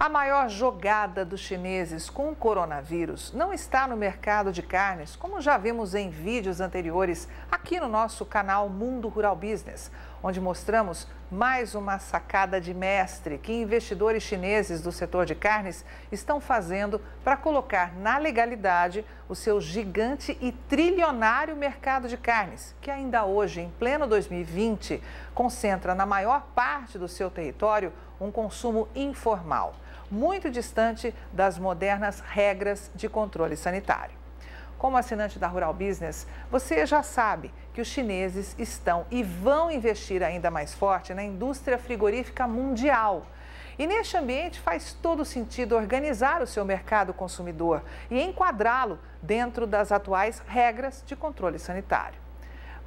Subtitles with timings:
[0.00, 5.42] A maior jogada dos chineses com o coronavírus não está no mercado de carnes, como
[5.42, 9.92] já vimos em vídeos anteriores aqui no nosso canal Mundo Rural Business,
[10.22, 16.40] onde mostramos mais uma sacada de mestre que investidores chineses do setor de carnes estão
[16.40, 23.26] fazendo para colocar na legalidade o seu gigante e trilionário mercado de carnes, que ainda
[23.26, 25.02] hoje, em pleno 2020,
[25.34, 29.74] concentra na maior parte do seu território um consumo informal
[30.10, 34.18] muito distante das modernas regras de controle sanitário.
[34.76, 40.22] Como assinante da Rural Business, você já sabe que os chineses estão e vão investir
[40.22, 43.26] ainda mais forte na indústria frigorífica mundial.
[43.78, 49.92] E neste ambiente faz todo sentido organizar o seu mercado consumidor e enquadrá-lo dentro das
[49.92, 52.18] atuais regras de controle sanitário.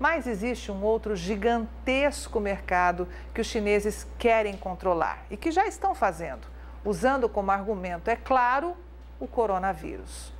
[0.00, 5.94] Mas existe um outro gigantesco mercado que os chineses querem controlar e que já estão
[5.94, 6.46] fazendo
[6.84, 8.76] usando como argumento, é claro,
[9.18, 10.32] o coronavírus.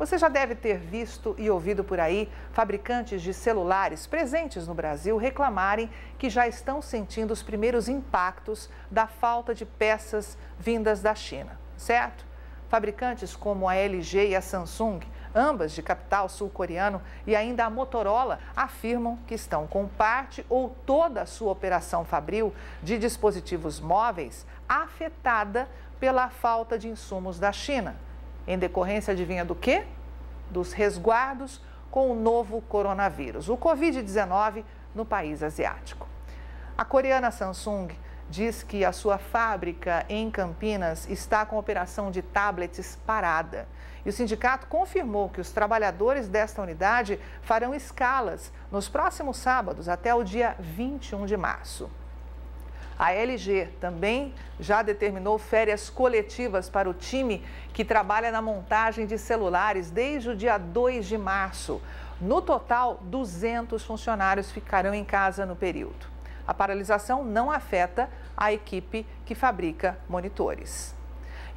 [0.00, 5.18] Você já deve ter visto e ouvido por aí fabricantes de celulares presentes no Brasil
[5.18, 11.60] reclamarem que já estão sentindo os primeiros impactos da falta de peças vindas da China,
[11.76, 12.24] certo?
[12.70, 15.00] Fabricantes como a LG e a Samsung,
[15.34, 21.22] ambas de capital sul-coreano, e ainda a Motorola, afirmam que estão com parte ou toda
[21.22, 27.96] a sua operação fabril de dispositivos móveis afetada pela falta de insumos da China.
[28.46, 29.84] Em decorrência, adivinha do quê?
[30.50, 34.64] Dos resguardos com o novo coronavírus, o Covid-19,
[34.94, 36.08] no país asiático.
[36.76, 37.88] A coreana Samsung
[38.30, 43.66] diz que a sua fábrica em Campinas está com operação de tablets parada.
[44.04, 50.14] E o sindicato confirmou que os trabalhadores desta unidade farão escalas nos próximos sábados até
[50.14, 51.90] o dia 21 de março.
[52.98, 59.16] A LG também já determinou férias coletivas para o time que trabalha na montagem de
[59.16, 61.80] celulares desde o dia 2 de março.
[62.20, 66.06] No total, 200 funcionários ficarão em casa no período.
[66.46, 70.94] A paralisação não afeta a equipe que fabrica monitores.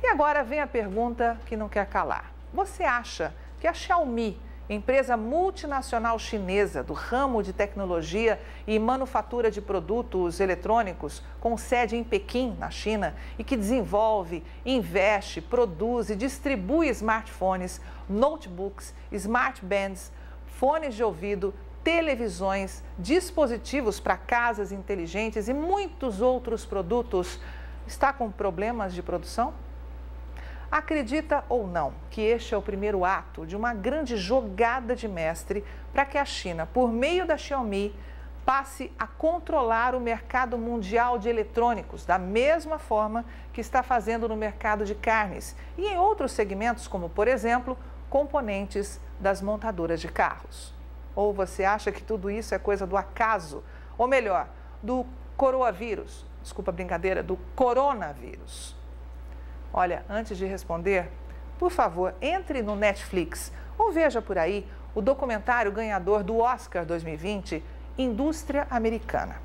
[0.04, 2.34] E agora vem a pergunta que não quer calar.
[2.54, 4.38] Você acha que a Xiaomi
[4.70, 12.04] empresa multinacional chinesa do ramo de tecnologia e manufatura de produtos eletrônicos, com sede em
[12.04, 20.12] Pequim, na China, e que desenvolve, investe, produz e distribui smartphones, notebooks, smartbands,
[20.46, 21.54] fones de ouvido,
[21.84, 27.40] televisões, dispositivos para casas inteligentes e muitos outros produtos,
[27.86, 29.54] está com problemas de produção?
[30.74, 35.64] Acredita ou não que este é o primeiro ato de uma grande jogada de mestre
[35.94, 37.96] para que a China, por meio da Xiaomi,
[38.44, 43.24] passe a controlar o mercado mundial de eletrônicos, da mesma forma
[43.54, 47.78] que está fazendo no mercado de carnes e em outros segmentos, como, por exemplo,
[48.10, 50.74] componentes das montadoras de carros?
[51.16, 53.64] Ou você acha que tudo isso é coisa do acaso?
[53.96, 54.48] Ou melhor,
[54.82, 55.06] do
[55.38, 56.26] coronavírus?
[56.42, 58.82] Desculpa a brincadeira, do coronavírus.
[59.74, 61.10] Olha, antes de responder,
[61.58, 67.64] por favor, entre no Netflix ou veja por aí o documentário ganhador do Oscar 2020,
[67.98, 69.38] Indústria Americana.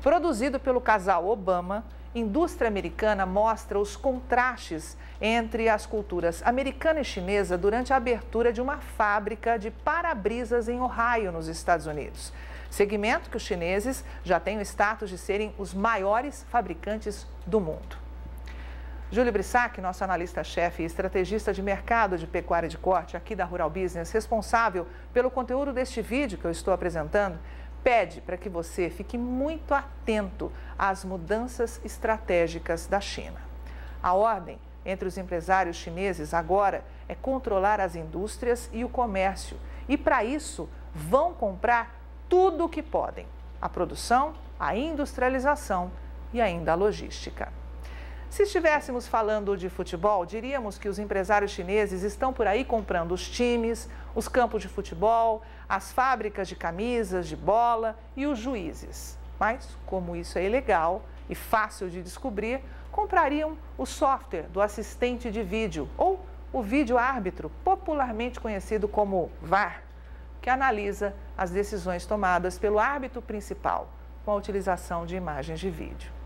[0.00, 1.84] Produzido pelo casal Obama,
[2.14, 8.60] Indústria Americana mostra os contrastes entre as culturas americana e chinesa durante a abertura de
[8.60, 12.32] uma fábrica de para-brisas em Ohio, nos Estados Unidos.
[12.70, 18.03] Segmento que os chineses já têm o status de serem os maiores fabricantes do mundo.
[19.10, 23.70] Júlio Brissac, nosso analista-chefe e estrategista de mercado de pecuária de corte aqui da Rural
[23.70, 27.38] Business, responsável pelo conteúdo deste vídeo que eu estou apresentando,
[27.82, 33.40] pede para que você fique muito atento às mudanças estratégicas da China.
[34.02, 39.58] A ordem entre os empresários chineses agora é controlar as indústrias e o comércio.
[39.88, 41.94] E para isso, vão comprar
[42.28, 43.26] tudo o que podem:
[43.60, 45.92] a produção, a industrialização
[46.32, 47.63] e ainda a logística.
[48.34, 53.30] Se estivéssemos falando de futebol, diríamos que os empresários chineses estão por aí comprando os
[53.30, 59.16] times, os campos de futebol, as fábricas de camisas, de bola e os juízes.
[59.38, 62.60] Mas, como isso é ilegal e fácil de descobrir,
[62.90, 66.18] comprariam o software do assistente de vídeo ou
[66.52, 69.84] o vídeo árbitro, popularmente conhecido como VAR,
[70.42, 73.88] que analisa as decisões tomadas pelo árbitro principal
[74.24, 76.23] com a utilização de imagens de vídeo.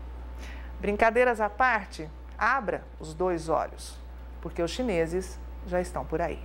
[0.79, 3.99] Brincadeiras à parte, abra os dois olhos,
[4.41, 5.37] porque os chineses
[5.67, 6.39] já estão por aí.